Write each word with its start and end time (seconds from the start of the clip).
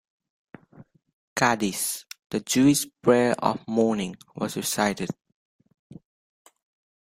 Kaddish, 1.35 2.05
the 2.31 2.39
Jewish 2.39 2.87
prayer 3.03 3.35
of 3.37 3.67
mourning, 3.67 4.15
was 4.35 4.57
recited. 4.57 5.11